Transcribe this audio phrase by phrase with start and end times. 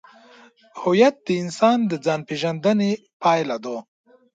[0.81, 3.75] هویت د انسان د ځانپېژندنې پایله ده.